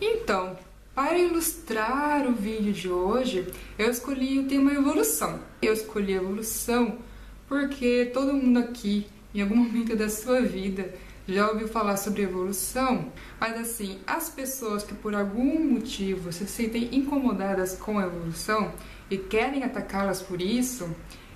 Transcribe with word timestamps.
Então, 0.00 0.58
para 0.94 1.18
ilustrar 1.18 2.26
o 2.26 2.32
vídeo 2.32 2.72
de 2.72 2.88
hoje, 2.88 3.46
eu 3.78 3.90
escolhi 3.90 4.38
o 4.38 4.46
tema 4.46 4.72
evolução. 4.72 5.40
Eu 5.62 5.72
escolhi 5.72 6.12
evolução 6.12 6.98
porque 7.48 8.10
todo 8.12 8.34
mundo 8.34 8.58
aqui, 8.58 9.06
em 9.34 9.40
algum 9.40 9.56
momento 9.56 9.96
da 9.96 10.10
sua 10.10 10.42
vida, 10.42 10.92
já 11.26 11.50
ouviu 11.50 11.66
falar 11.66 11.96
sobre 11.96 12.22
evolução, 12.22 13.10
mas 13.40 13.58
assim, 13.58 13.98
as 14.06 14.28
pessoas 14.28 14.84
que 14.84 14.94
por 14.94 15.14
algum 15.14 15.72
motivo 15.72 16.32
se 16.32 16.46
sentem 16.46 16.88
incomodadas 16.92 17.74
com 17.74 17.98
a 17.98 18.04
evolução 18.04 18.72
e 19.10 19.16
querem 19.16 19.64
atacá-las 19.64 20.22
por 20.22 20.40
isso, 20.40 20.88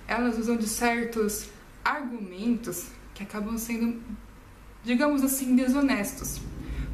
elas 0.07 0.37
usam 0.37 0.55
de 0.55 0.67
certos 0.67 1.47
argumentos 1.83 2.87
que 3.13 3.23
acabam 3.23 3.57
sendo, 3.57 4.01
digamos 4.83 5.23
assim, 5.23 5.55
desonestos. 5.55 6.39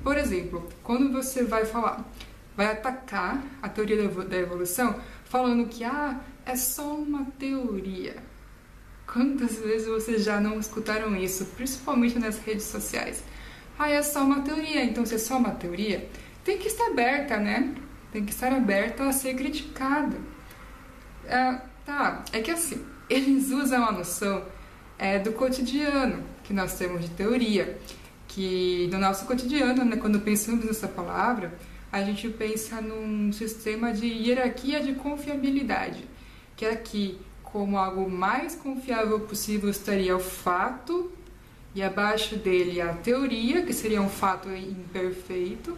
Por 0.03 0.17
exemplo, 0.17 0.67
quando 0.83 1.11
você 1.11 1.43
vai 1.43 1.65
falar, 1.65 2.05
vai 2.55 2.67
atacar 2.67 3.43
a 3.61 3.69
teoria 3.69 4.07
da 4.07 4.37
evolução 4.37 4.99
falando 5.25 5.67
que 5.67 5.83
ah, 5.83 6.19
é 6.45 6.55
só 6.55 6.95
uma 6.95 7.25
teoria. 7.37 8.15
Quantas 9.05 9.57
vezes 9.57 9.87
vocês 9.87 10.23
já 10.23 10.39
não 10.39 10.59
escutaram 10.59 11.15
isso, 11.15 11.45
principalmente 11.55 12.19
nas 12.19 12.39
redes 12.39 12.65
sociais? 12.65 13.23
Ah, 13.77 13.89
é 13.89 14.01
só 14.01 14.23
uma 14.23 14.41
teoria, 14.41 14.83
então 14.83 15.05
se 15.05 15.15
é 15.15 15.17
só 15.17 15.37
uma 15.37 15.51
teoria, 15.51 16.09
tem 16.43 16.57
que 16.57 16.67
estar 16.67 16.87
aberta, 16.87 17.37
né? 17.37 17.75
Tem 18.11 18.25
que 18.25 18.31
estar 18.31 18.51
aberta 18.51 19.03
a 19.03 19.13
ser 19.13 19.35
criticada. 19.35 20.17
É, 21.25 21.61
tá, 21.85 22.23
é 22.33 22.41
que 22.41 22.51
assim, 22.51 22.83
eles 23.09 23.51
usam 23.51 23.85
a 23.85 23.91
noção 23.91 24.43
é, 24.97 25.19
do 25.19 25.31
cotidiano 25.33 26.23
que 26.43 26.53
nós 26.53 26.77
temos 26.77 27.01
de 27.01 27.09
teoria, 27.09 27.79
que 28.37 28.87
no 28.91 28.99
nosso 28.99 29.25
cotidiano, 29.25 29.83
né, 29.83 29.97
quando 29.97 30.19
pensamos 30.19 30.63
nessa 30.63 30.87
palavra, 30.87 31.57
a 31.91 32.03
gente 32.03 32.29
pensa 32.29 32.79
num 32.79 33.33
sistema 33.33 33.91
de 33.91 34.05
hierarquia 34.05 34.79
de 34.79 34.93
confiabilidade, 34.93 36.05
que 36.55 36.63
aqui, 36.63 37.17
como 37.41 37.79
algo 37.79 38.07
mais 38.07 38.53
confiável 38.53 39.21
possível, 39.21 39.71
estaria 39.71 40.15
o 40.15 40.19
fato, 40.19 41.11
e 41.73 41.81
abaixo 41.81 42.35
dele 42.35 42.79
a 42.79 42.93
teoria, 42.93 43.63
que 43.63 43.73
seria 43.73 44.03
um 44.03 44.09
fato 44.09 44.49
imperfeito, 44.51 45.75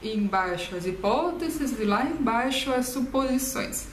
e 0.00 0.16
embaixo 0.16 0.76
as 0.76 0.86
hipóteses, 0.86 1.76
e 1.76 1.84
lá 1.84 2.06
embaixo 2.06 2.72
as 2.72 2.86
suposições. 2.86 3.88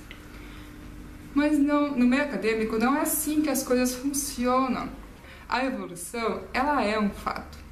Mas 1.33 1.57
não, 1.57 1.97
no 1.97 2.05
meio 2.05 2.21
acadêmico 2.21 2.77
não 2.77 2.95
é 2.95 3.01
assim 3.01 3.41
que 3.41 3.49
as 3.49 3.63
coisas 3.63 3.95
funcionam. 3.95 4.87
A 5.49 5.65
evolução, 5.65 6.43
ela 6.53 6.83
é 6.83 6.99
um 6.99 7.09
fato. 7.09 7.62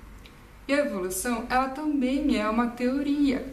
E 0.72 0.74
a 0.74 0.86
evolução, 0.86 1.46
ela 1.50 1.68
também 1.68 2.38
é 2.40 2.50
uma 2.50 2.68
teoria. 2.68 3.46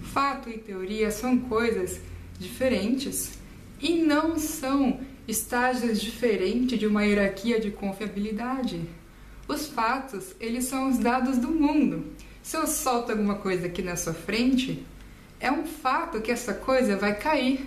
Fato 0.00 0.48
e 0.48 0.56
teoria 0.56 1.10
são 1.10 1.38
coisas 1.40 2.00
diferentes 2.38 3.32
e 3.78 3.96
não 3.96 4.38
são 4.38 4.98
estágios 5.28 6.00
diferentes 6.00 6.78
de 6.78 6.86
uma 6.86 7.04
hierarquia 7.04 7.60
de 7.60 7.70
confiabilidade. 7.70 8.80
Os 9.46 9.66
fatos, 9.66 10.34
eles 10.40 10.64
são 10.64 10.88
os 10.88 10.96
dados 10.96 11.36
do 11.36 11.48
mundo. 11.48 12.06
Se 12.42 12.56
eu 12.56 12.66
solto 12.66 13.12
alguma 13.12 13.34
coisa 13.34 13.66
aqui 13.66 13.82
na 13.82 13.94
sua 13.94 14.14
frente, 14.14 14.86
é 15.38 15.52
um 15.52 15.66
fato 15.66 16.22
que 16.22 16.32
essa 16.32 16.54
coisa 16.54 16.96
vai 16.96 17.14
cair. 17.14 17.60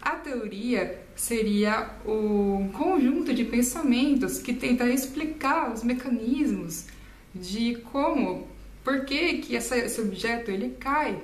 A 0.00 0.12
teoria 0.12 1.02
seria 1.14 1.90
o 2.06 2.70
conjunto 2.72 3.34
de 3.34 3.44
pensamentos 3.44 4.38
que 4.38 4.54
tenta 4.54 4.88
explicar 4.88 5.70
os 5.70 5.84
mecanismos 5.84 6.86
de 7.34 7.76
como, 7.92 8.48
por 8.82 9.04
que, 9.04 9.38
que 9.38 9.56
essa, 9.56 9.76
esse 9.76 10.00
objeto 10.00 10.50
ele 10.50 10.76
cai. 10.78 11.20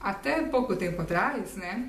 Até 0.00 0.42
pouco 0.42 0.76
tempo 0.76 1.02
atrás, 1.02 1.56
né, 1.56 1.88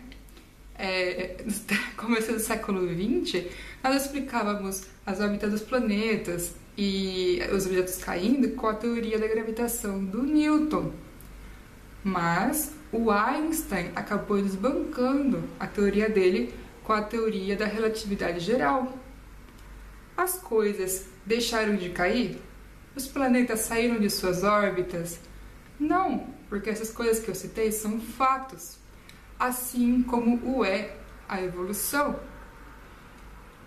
é, 0.77 1.35
começo 1.95 2.31
do 2.31 2.39
século 2.39 2.87
XX, 2.87 3.45
nós 3.83 4.05
explicávamos 4.05 4.85
as 5.05 5.19
órbitas 5.19 5.51
dos 5.51 5.61
planetas 5.61 6.55
e 6.77 7.41
os 7.53 7.65
objetos 7.65 7.97
caindo 7.97 8.49
com 8.55 8.67
a 8.67 8.73
teoria 8.73 9.19
da 9.19 9.27
gravitação 9.27 10.03
do 10.03 10.23
Newton. 10.23 10.91
Mas 12.03 12.71
o 12.91 13.11
Einstein 13.11 13.91
acabou 13.95 14.41
desbancando 14.41 15.43
a 15.59 15.67
teoria 15.67 16.09
dele 16.09 16.53
com 16.83 16.93
a 16.93 17.01
teoria 17.01 17.55
da 17.55 17.65
relatividade 17.65 18.39
geral. 18.39 18.97
As 20.15 20.39
coisas 20.39 21.05
deixaram 21.25 21.75
de 21.75 21.89
cair? 21.89 22.41
Os 22.95 23.07
planetas 23.07 23.61
saíram 23.61 23.99
de 23.99 24.09
suas 24.09 24.43
órbitas? 24.43 25.19
Não, 25.79 26.27
porque 26.49 26.69
essas 26.69 26.91
coisas 26.91 27.23
que 27.23 27.29
eu 27.29 27.35
citei 27.35 27.71
são 27.71 27.99
fatos, 27.99 28.77
assim 29.39 30.03
como 30.03 30.39
o 30.43 30.65
é 30.65 30.95
a 31.27 31.41
evolução. 31.41 32.19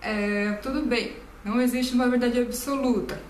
É, 0.00 0.52
tudo 0.62 0.82
bem, 0.82 1.16
não 1.44 1.60
existe 1.60 1.94
uma 1.94 2.08
verdade 2.08 2.40
absoluta. 2.40 3.20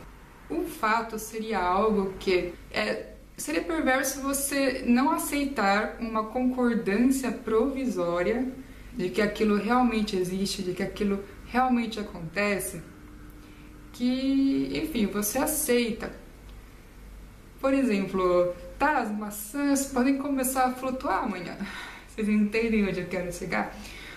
Um 0.51 0.65
fato 0.65 1.19
seria 1.19 1.61
algo 1.61 2.15
que 2.19 2.53
é 2.71 3.13
seria 3.37 3.63
perverso 3.63 4.21
você 4.21 4.85
não 4.87 5.11
aceitar 5.11 5.97
uma 5.99 6.25
concordância 6.25 7.33
provisória 7.33 8.47
de 8.93 9.09
que 9.09 9.21
aquilo 9.21 9.57
realmente 9.57 10.17
existe, 10.17 10.63
de 10.63 10.73
que 10.73 10.83
aquilo 10.83 11.25
realmente 11.47 11.99
acontece, 11.99 12.83
que, 13.93 14.71
enfim, 14.75 15.07
você 15.07 15.39
aceita. 15.39 16.13
Por 17.61 17.73
exemplo, 17.73 18.55
tá, 18.79 18.99
as 18.99 19.11
maçãs 19.11 19.87
podem 19.87 20.19
começar 20.19 20.65
a 20.65 20.73
flutuar 20.73 21.25
amanhã. 21.25 21.57
Vocês 22.09 22.29
entendem 22.29 22.87
onde 22.87 23.01
eu 23.01 23.07
quero 23.07 23.33
chegar? 23.33 23.75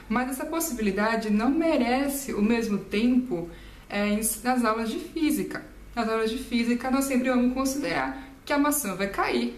Mas 0.09 0.31
essa 0.31 0.45
possibilidade 0.45 1.29
não 1.29 1.49
merece 1.49 2.33
o 2.33 2.41
mesmo 2.41 2.77
tempo 2.77 3.49
é, 3.89 4.19
nas 4.43 4.65
aulas 4.65 4.89
de 4.89 4.99
física. 4.99 5.63
Nas 5.95 6.09
aulas 6.09 6.29
de 6.29 6.37
física, 6.37 6.91
nós 6.91 7.05
sempre 7.05 7.29
vamos 7.29 7.53
considerar 7.53 8.29
que 8.43 8.51
a 8.51 8.57
maçã 8.57 8.95
vai 8.95 9.07
cair. 9.07 9.57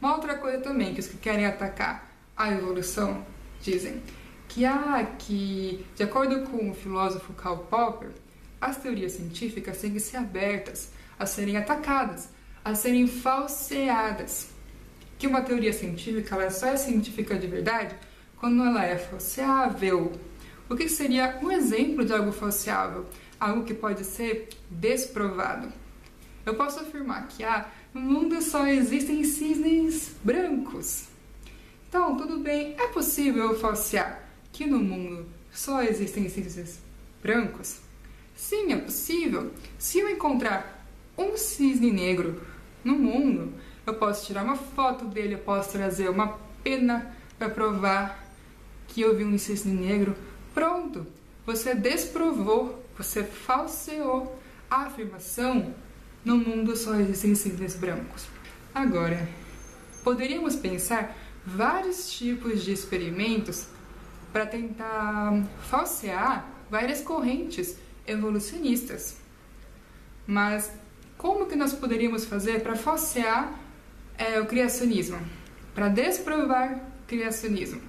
Uma 0.00 0.14
outra 0.14 0.36
coisa 0.36 0.58
também 0.58 0.94
que 0.94 1.00
os 1.00 1.06
que 1.06 1.16
querem 1.16 1.46
atacar 1.46 2.10
a 2.36 2.50
evolução 2.50 3.24
dizem 3.60 4.02
que, 4.48 4.64
ah, 4.64 5.06
que 5.18 5.84
de 5.94 6.02
acordo 6.02 6.40
com 6.48 6.70
o 6.70 6.74
filósofo 6.74 7.32
Karl 7.34 7.58
Popper, 7.58 8.10
as 8.60 8.76
teorias 8.76 9.12
científicas 9.12 9.78
têm 9.78 9.92
que 9.92 10.00
ser 10.00 10.18
abertas 10.18 10.90
a 11.18 11.26
serem 11.26 11.56
atacadas, 11.56 12.28
a 12.64 12.74
serem 12.74 13.06
falseadas. 13.06 14.50
Que 15.18 15.26
uma 15.26 15.42
teoria 15.42 15.72
científica 15.72 16.34
ela 16.34 16.50
só 16.50 16.66
é 16.66 16.76
científica 16.76 17.38
de 17.38 17.46
verdade 17.46 17.94
quando 18.36 18.62
ela 18.64 18.84
é 18.84 18.96
falseável. 18.96 20.12
O 20.68 20.76
que 20.76 20.88
seria 20.88 21.38
um 21.42 21.50
exemplo 21.50 22.04
de 22.04 22.12
algo 22.12 22.32
falseável? 22.32 23.06
Algo 23.38 23.64
que 23.64 23.74
pode 23.74 24.04
ser 24.04 24.48
desprovado. 24.70 25.72
Eu 26.44 26.54
posso 26.54 26.80
afirmar 26.80 27.28
que 27.28 27.44
ah, 27.44 27.68
no 27.92 28.00
mundo 28.00 28.40
só 28.40 28.66
existem 28.66 29.24
cisnes 29.24 30.14
brancos. 30.22 31.04
Então, 31.88 32.16
tudo 32.16 32.38
bem, 32.38 32.74
é 32.78 32.86
possível 32.88 33.58
falsear 33.58 34.30
que 34.52 34.64
no 34.66 34.78
mundo 34.78 35.26
só 35.50 35.82
existem 35.82 36.28
cisnes 36.28 36.78
brancos? 37.22 37.89
Sim, 38.40 38.72
é 38.72 38.76
possível. 38.76 39.52
Se 39.78 39.98
eu 39.98 40.08
encontrar 40.08 40.82
um 41.16 41.36
cisne 41.36 41.92
negro 41.92 42.40
no 42.82 42.94
mundo, 42.94 43.52
eu 43.86 43.94
posso 43.94 44.26
tirar 44.26 44.42
uma 44.42 44.56
foto 44.56 45.04
dele, 45.04 45.34
eu 45.34 45.40
posso 45.40 45.72
trazer 45.72 46.08
uma 46.08 46.38
pena 46.64 47.14
para 47.38 47.50
provar 47.50 48.18
que 48.88 49.02
eu 49.02 49.14
vi 49.14 49.24
um 49.24 49.36
cisne 49.36 49.74
negro. 49.74 50.16
Pronto, 50.54 51.06
você 51.44 51.74
desprovou, 51.74 52.82
você 52.96 53.22
falseou 53.22 54.40
a 54.70 54.84
afirmação 54.84 55.74
no 56.24 56.38
mundo 56.38 56.74
só 56.74 56.94
existem 56.94 57.34
cisnes 57.34 57.76
brancos. 57.76 58.26
Agora, 58.74 59.28
poderíamos 60.02 60.56
pensar 60.56 61.14
vários 61.44 62.10
tipos 62.10 62.64
de 62.64 62.72
experimentos 62.72 63.66
para 64.32 64.46
tentar 64.46 65.44
falsear 65.68 66.48
várias 66.70 67.02
correntes 67.02 67.76
evolucionistas. 68.10 69.16
Mas 70.26 70.70
como 71.16 71.46
que 71.46 71.56
nós 71.56 71.72
poderíamos 71.72 72.24
fazer 72.24 72.60
para 72.60 72.76
falsear 72.76 73.52
é, 74.16 74.40
o 74.40 74.46
criacionismo? 74.46 75.18
Para 75.74 75.88
desprovar 75.88 76.80
o 77.02 77.06
criacionismo? 77.06 77.80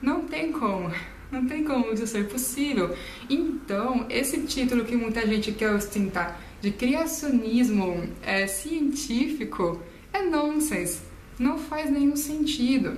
Não 0.00 0.24
tem 0.24 0.52
como. 0.52 0.90
Não 1.30 1.46
tem 1.46 1.64
como 1.64 1.92
isso 1.92 2.06
ser 2.06 2.28
possível. 2.28 2.96
Então, 3.28 4.06
esse 4.08 4.42
título 4.42 4.84
que 4.84 4.94
muita 4.96 5.26
gente 5.26 5.52
quer 5.52 5.70
ostentar 5.74 6.40
de 6.60 6.70
criacionismo 6.70 8.08
é, 8.22 8.46
científico 8.46 9.80
é 10.12 10.22
nonsense. 10.22 11.00
Não 11.38 11.58
faz 11.58 11.90
nenhum 11.90 12.16
sentido. 12.16 12.96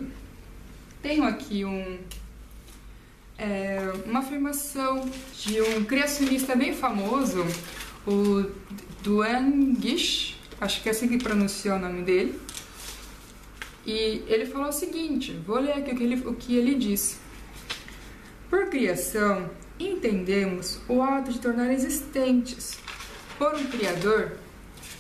Tenho 1.01 1.25
aqui 1.25 1.65
um, 1.65 1.99
é, 3.38 3.93
uma 4.06 4.21
afirmação 4.21 5.09
de 5.35 5.61
um 5.61 5.85
criacionista 5.85 6.55
bem 6.55 6.75
famoso, 6.75 7.44
o 8.06 8.50
Duane 9.03 9.77
Gish, 9.81 10.41
acho 10.61 10.83
que 10.83 10.88
é 10.88 10.93
assim 10.93 11.09
que 11.09 11.19
pronuncia 11.19 11.75
o 11.75 11.79
nome 11.79 12.03
dele. 12.03 12.41
E 13.85 14.25
ele 14.27 14.47
falou 14.47 14.69
o 14.69 14.73
seguinte: 14.73 15.33
vou 15.47 15.61
ler 15.61 15.73
aqui 15.73 15.93
o 15.93 15.97
que 15.97 16.03
ele, 16.03 16.29
o 16.29 16.35
que 16.35 16.56
ele 16.56 16.75
disse. 16.75 17.19
Por 18.49 18.69
criação, 18.71 19.50
entendemos 19.79 20.81
o 20.88 21.03
ato 21.03 21.33
de 21.33 21.41
tornar 21.41 21.73
existentes, 21.73 22.79
por 23.38 23.55
um 23.55 23.67
Criador, 23.67 24.33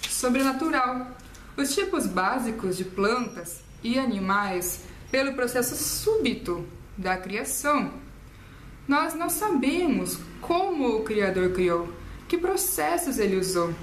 sobrenatural, 0.08 1.16
os 1.56 1.74
tipos 1.74 2.06
básicos 2.06 2.76
de 2.76 2.84
plantas 2.84 3.60
e 3.82 3.98
animais 3.98 4.80
pelo 5.10 5.34
processo 5.34 5.74
súbito 5.76 6.66
da 6.96 7.16
criação. 7.16 8.05
Nós 8.86 9.14
não 9.14 9.28
sabemos 9.28 10.18
como 10.40 10.96
o 10.96 11.02
Criador 11.02 11.52
criou, 11.52 11.92
que 12.28 12.38
processos 12.38 13.18
ele 13.18 13.36
usou, 13.36 13.74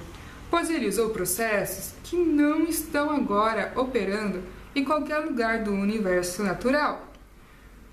pois 0.50 0.70
ele 0.70 0.88
usou 0.88 1.10
processos 1.10 1.92
que 2.02 2.16
não 2.16 2.64
estão 2.64 3.10
agora 3.10 3.72
operando 3.76 4.42
em 4.74 4.82
qualquer 4.82 5.18
lugar 5.18 5.62
do 5.62 5.72
universo 5.72 6.42
natural. 6.42 7.12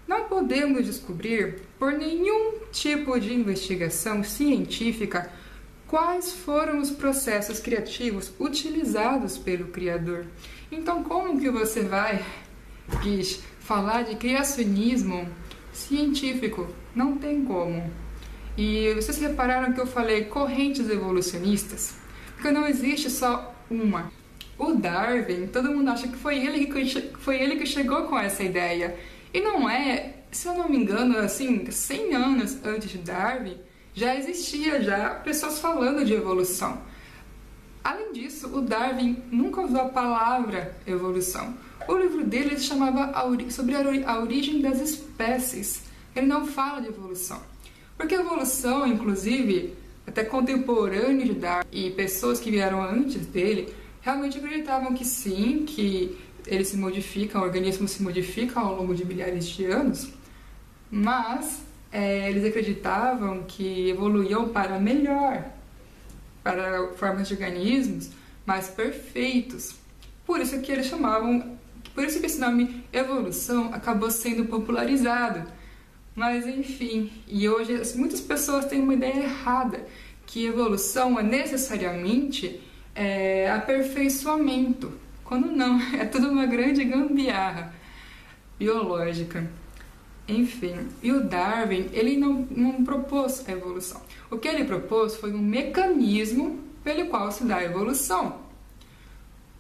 Não 0.07 0.25
podemos 0.25 0.85
descobrir, 0.85 1.61
por 1.77 1.91
nenhum 1.91 2.59
tipo 2.71 3.19
de 3.19 3.33
investigação 3.33 4.23
científica, 4.23 5.31
quais 5.87 6.31
foram 6.31 6.79
os 6.79 6.91
processos 6.91 7.59
criativos 7.59 8.31
utilizados 8.39 9.37
pelo 9.37 9.67
Criador. 9.67 10.25
Então, 10.71 11.03
como 11.03 11.39
que 11.39 11.49
você 11.49 11.81
vai, 11.81 12.23
Gish, 13.03 13.41
falar 13.59 14.03
de 14.03 14.15
criacionismo 14.15 15.29
científico? 15.73 16.67
Não 16.95 17.17
tem 17.17 17.43
como. 17.43 17.91
E 18.57 18.93
vocês 18.95 19.17
repararam 19.19 19.73
que 19.73 19.79
eu 19.79 19.87
falei 19.87 20.25
correntes 20.25 20.89
evolucionistas? 20.89 21.95
Porque 22.35 22.51
não 22.51 22.67
existe 22.67 23.09
só 23.09 23.55
uma. 23.69 24.11
O 24.57 24.73
Darwin, 24.73 25.47
todo 25.47 25.71
mundo 25.71 25.89
acha 25.89 26.07
que 26.07 26.17
foi 26.17 26.37
ele 26.45 26.65
que, 26.65 27.01
foi 27.19 27.41
ele 27.41 27.55
que 27.55 27.65
chegou 27.65 28.03
com 28.03 28.19
essa 28.19 28.43
ideia. 28.43 28.95
E 29.33 29.39
não 29.39 29.69
é, 29.69 30.15
se 30.31 30.47
eu 30.47 30.53
não 30.53 30.69
me 30.69 30.77
engano, 30.77 31.17
assim, 31.17 31.69
100 31.69 32.15
anos 32.15 32.57
antes 32.63 32.89
de 32.89 32.97
Darwin, 32.99 33.57
já 33.93 34.15
existia 34.15 34.81
já 34.81 35.09
pessoas 35.15 35.59
falando 35.59 36.05
de 36.05 36.13
evolução. 36.13 36.81
Além 37.83 38.13
disso, 38.13 38.47
o 38.55 38.61
Darwin 38.61 39.23
nunca 39.31 39.61
usou 39.61 39.81
a 39.81 39.89
palavra 39.89 40.77
evolução. 40.85 41.55
O 41.87 41.97
livro 41.97 42.23
dele 42.23 42.57
se 42.57 42.65
chamava 42.65 43.11
sobre 43.49 43.75
a 43.75 44.19
origem 44.19 44.61
das 44.61 44.79
espécies. 44.79 45.83
Ele 46.15 46.27
não 46.27 46.45
fala 46.45 46.81
de 46.81 46.87
evolução. 46.87 47.41
Porque 47.97 48.15
a 48.15 48.21
evolução, 48.21 48.85
inclusive, 48.85 49.73
até 50.05 50.23
contemporâneo 50.23 51.25
de 51.25 51.33
Darwin 51.33 51.67
e 51.71 51.91
pessoas 51.91 52.39
que 52.39 52.51
vieram 52.51 52.83
antes 52.83 53.25
dele, 53.25 53.73
realmente 54.01 54.37
acreditavam 54.37 54.93
que 54.93 55.05
sim, 55.05 55.65
que 55.65 56.17
eles 56.45 56.67
se 56.69 56.77
modificam, 56.77 57.41
o 57.41 57.45
organismo 57.45 57.87
se 57.87 58.01
modifica 58.01 58.59
ao 58.59 58.75
longo 58.75 58.95
de 58.95 59.05
milhares 59.05 59.45
de 59.45 59.65
anos, 59.65 60.11
mas 60.89 61.61
é, 61.91 62.29
eles 62.29 62.43
acreditavam 62.45 63.43
que 63.43 63.89
evoluíam 63.89 64.49
para 64.49 64.79
melhor, 64.79 65.45
para 66.43 66.89
formas 66.93 67.27
de 67.27 67.33
organismos 67.33 68.09
mais 68.45 68.67
perfeitos. 68.69 69.75
Por 70.25 70.39
isso 70.39 70.59
que 70.61 70.71
eles 70.71 70.87
chamavam, 70.87 71.57
por 71.93 72.03
isso 72.03 72.19
que 72.19 72.25
esse 72.25 72.39
nome 72.39 72.83
evolução 72.91 73.73
acabou 73.73 74.09
sendo 74.09 74.45
popularizado. 74.45 75.43
Mas 76.15 76.45
enfim, 76.45 77.11
e 77.27 77.47
hoje 77.47 77.81
muitas 77.95 78.19
pessoas 78.19 78.65
têm 78.65 78.81
uma 78.81 78.93
ideia 78.93 79.23
errada 79.23 79.85
que 80.25 80.45
evolução 80.45 81.19
é 81.19 81.23
necessariamente 81.23 82.61
é, 82.95 83.49
aperfeiçoamento, 83.51 84.93
quando 85.23 85.47
não, 85.47 85.79
é 85.97 86.05
tudo 86.05 86.29
uma 86.29 86.45
grande 86.45 86.83
gambiarra 86.83 87.73
biológica. 88.57 89.49
Enfim, 90.31 90.87
e 91.03 91.11
o 91.11 91.23
Darwin, 91.23 91.89
ele 91.91 92.15
não, 92.17 92.47
não 92.49 92.83
propôs 92.83 93.43
a 93.47 93.51
evolução. 93.51 94.01
O 94.29 94.37
que 94.37 94.47
ele 94.47 94.63
propôs 94.63 95.15
foi 95.15 95.33
um 95.33 95.41
mecanismo 95.41 96.59
pelo 96.83 97.07
qual 97.07 97.31
se 97.31 97.43
dá 97.43 97.57
a 97.57 97.63
evolução. 97.63 98.39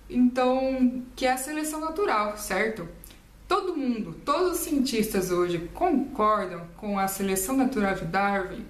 Então, 0.09 1.03
que 1.15 1.25
é 1.25 1.33
a 1.33 1.37
seleção 1.37 1.81
natural, 1.81 2.37
certo? 2.37 2.87
Todo 3.47 3.75
mundo, 3.75 4.15
todos 4.23 4.53
os 4.53 4.57
cientistas 4.59 5.29
hoje 5.29 5.69
concordam 5.73 6.61
com 6.77 6.97
a 6.97 7.07
seleção 7.07 7.57
natural 7.57 7.95
de 7.95 8.05
Darwin? 8.05 8.65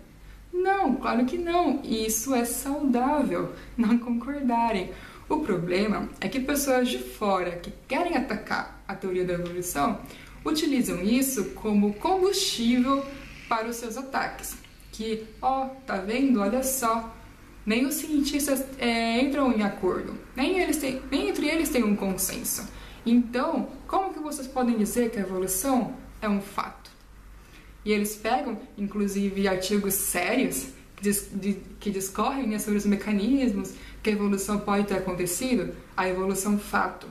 Não, 0.52 0.96
claro 0.96 1.26
que 1.26 1.38
não. 1.38 1.82
Isso 1.84 2.34
é 2.34 2.46
saudável, 2.46 3.54
não 3.78 3.98
concordarem. 3.98 4.92
O 5.30 5.40
problema 5.40 6.10
é 6.20 6.28
que 6.28 6.40
pessoas 6.40 6.90
de 6.90 7.00
fora 7.00 7.52
que 7.52 7.72
querem 7.88 8.18
atacar 8.18 8.84
a 8.88 8.96
teoria 8.96 9.24
da 9.24 9.34
evolução 9.34 10.00
utilizam 10.46 11.02
isso 11.02 11.52
como 11.52 11.94
combustível 11.96 13.06
para 13.48 13.68
os 13.68 13.76
seus 13.76 13.98
ataques. 13.98 14.56
Que, 14.92 15.26
ó, 15.42 15.66
oh, 15.66 15.70
tá 15.86 15.98
vendo? 15.98 16.42
Olha 16.42 16.64
só, 16.64 17.14
nem 17.66 17.86
os 17.86 17.96
cientistas 17.96 18.66
é, 18.78 19.22
entram 19.22 19.52
em 19.52 19.64
acordo, 19.64 20.18
nem, 20.36 20.60
eles 20.60 20.78
têm, 20.78 21.02
nem 21.10 21.30
entre 21.30 21.48
eles 21.48 21.70
tem 21.70 21.84
um 21.84 21.96
consenso. 21.96 22.68
Então, 23.06 23.70
como 23.88 24.14
que 24.14 24.20
vocês 24.20 24.48
podem 24.48 24.78
dizer 24.78 25.10
que 25.10 25.18
a 25.18 25.22
evolução 25.22 25.96
é 26.22 26.30
um 26.30 26.42
fato? 26.42 26.92
E 27.84 27.92
eles 27.92 28.16
pegam, 28.16 28.60
inclusive, 28.78 29.48
artigos 29.48 29.96
sérios 29.96 30.68
que, 31.80 31.90
discorrem 31.90 32.48
né, 32.48 32.60
sobre 32.60 32.78
os 32.78 32.86
mecanismos 32.86 33.74
que 34.04 34.12
a 34.12 34.14
evolução 34.14 34.60
pode 34.60 34.86
ter 34.86 34.96
acontecido, 34.96 35.74
a 35.98 36.08
evolução 36.08 36.60
fato. 36.60 37.08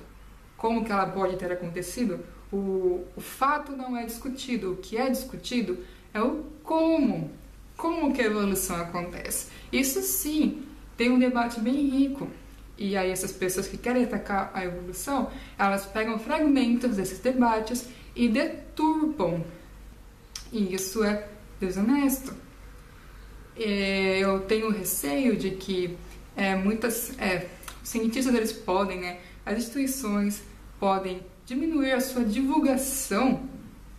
Como 0.56 0.84
que 0.84 0.92
ela 0.92 1.06
pode 1.06 1.36
ter 1.36 1.50
acontecido? 1.50 2.20
O, 2.52 3.04
o 3.16 3.20
fato 3.20 3.72
não 3.72 3.96
é 3.96 4.04
discutido, 4.04 4.72
o 4.72 4.76
que 4.76 4.96
é 4.96 5.08
discutido 5.08 5.78
é 6.12 6.20
o 6.20 6.44
como. 6.62 7.30
Como 7.76 8.12
que 8.12 8.20
a 8.20 8.26
evolução 8.26 8.76
acontece. 8.76 9.48
Isso 9.72 10.02
sim, 10.02 10.62
tem 10.96 11.10
um 11.10 11.18
debate 11.18 11.60
bem 11.60 11.88
rico. 11.88 12.28
E 12.76 12.96
aí 12.96 13.10
essas 13.10 13.32
pessoas 13.32 13.68
que 13.68 13.76
querem 13.76 14.04
atacar 14.04 14.50
a 14.54 14.64
evolução, 14.64 15.30
elas 15.58 15.86
pegam 15.86 16.18
fragmentos 16.18 16.96
desses 16.96 17.18
debates 17.18 17.86
e 18.16 18.28
deturpam. 18.28 19.44
E 20.52 20.74
isso 20.74 21.04
é 21.04 21.28
desonesto. 21.60 22.34
É, 23.56 24.18
eu 24.18 24.40
tenho 24.40 24.70
receio 24.70 25.36
de 25.36 25.50
que 25.50 25.96
é, 26.34 26.54
muitas 26.54 27.18
é, 27.18 27.46
cientistas 27.82 28.34
eles 28.34 28.52
podem, 28.52 29.00
né, 29.00 29.20
as 29.44 29.58
instituições 29.58 30.42
podem 30.78 31.20
diminuir 31.50 31.90
a 31.90 32.00
sua 32.00 32.24
divulgação 32.24 33.40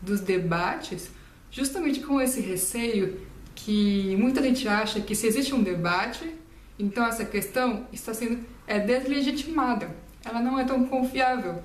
dos 0.01 0.21
debates 0.21 1.09
justamente 1.51 1.99
com 1.99 2.21
esse 2.21 2.39
receio 2.39 3.19
que 3.53 4.15
muita 4.17 4.41
gente 4.41 4.65
acha 4.69 5.01
que 5.01 5.13
se 5.13 5.27
existe 5.27 5.53
um 5.53 5.61
debate, 5.61 6.33
então 6.79 7.05
essa 7.05 7.25
questão 7.25 7.85
está 7.91 8.13
sendo 8.13 8.39
é 8.65 8.79
deslegitimada. 8.79 9.93
Ela 10.23 10.39
não 10.39 10.57
é 10.57 10.63
tão 10.63 10.85
confiável, 10.85 11.61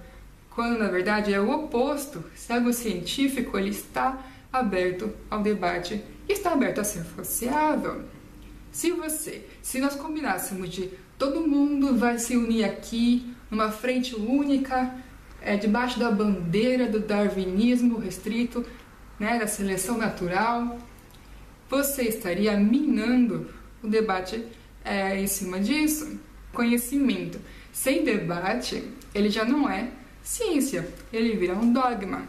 quando 0.50 0.76
na 0.76 0.88
verdade 0.88 1.32
é 1.32 1.40
o 1.40 1.52
oposto. 1.52 2.24
Se 2.34 2.52
algo 2.52 2.72
científico 2.72 3.56
ele 3.56 3.70
está 3.70 4.18
aberto 4.52 5.14
ao 5.30 5.40
debate, 5.40 6.02
está 6.28 6.52
aberto 6.52 6.80
a 6.80 6.84
ser 6.84 7.04
falseável. 7.04 8.02
Se 8.72 8.90
você, 8.90 9.46
se 9.62 9.78
nós 9.78 9.94
combinássemos 9.94 10.68
de 10.68 10.90
todo 11.16 11.46
mundo 11.46 11.96
vai 11.96 12.18
se 12.18 12.36
unir 12.36 12.64
aqui 12.64 13.32
numa 13.48 13.70
frente 13.70 14.16
única, 14.16 14.92
é, 15.46 15.56
debaixo 15.56 15.96
da 16.00 16.10
bandeira 16.10 16.88
do 16.88 16.98
darwinismo 16.98 17.98
restrito, 17.98 18.66
né, 19.18 19.38
da 19.38 19.46
seleção 19.46 19.96
natural, 19.96 20.76
você 21.70 22.02
estaria 22.02 22.56
minando 22.56 23.48
o 23.80 23.86
debate 23.86 24.44
é, 24.84 25.18
em 25.20 25.28
cima 25.28 25.60
disso. 25.60 26.18
Conhecimento 26.52 27.38
sem 27.72 28.02
debate, 28.02 28.82
ele 29.14 29.30
já 29.30 29.44
não 29.44 29.70
é 29.70 29.88
ciência, 30.20 30.88
ele 31.12 31.36
vira 31.36 31.54
um 31.54 31.72
dogma. 31.72 32.26